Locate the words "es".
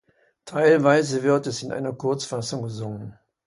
1.45-1.61